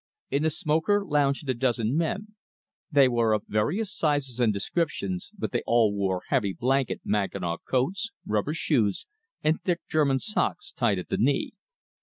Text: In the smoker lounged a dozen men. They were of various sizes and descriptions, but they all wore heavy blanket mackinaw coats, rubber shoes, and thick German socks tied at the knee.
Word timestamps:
In 0.31 0.41
the 0.41 0.49
smoker 0.49 1.05
lounged 1.05 1.47
a 1.47 1.53
dozen 1.53 1.95
men. 1.95 2.29
They 2.91 3.07
were 3.07 3.33
of 3.33 3.43
various 3.47 3.93
sizes 3.93 4.39
and 4.39 4.51
descriptions, 4.51 5.29
but 5.37 5.51
they 5.51 5.61
all 5.67 5.93
wore 5.93 6.23
heavy 6.29 6.53
blanket 6.53 7.01
mackinaw 7.05 7.57
coats, 7.69 8.09
rubber 8.25 8.55
shoes, 8.55 9.05
and 9.43 9.61
thick 9.61 9.81
German 9.87 10.17
socks 10.17 10.71
tied 10.71 10.97
at 10.97 11.09
the 11.09 11.17
knee. 11.17 11.51